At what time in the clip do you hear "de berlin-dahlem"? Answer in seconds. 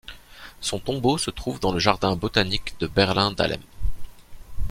2.79-3.61